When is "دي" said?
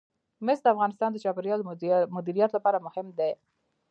3.19-3.31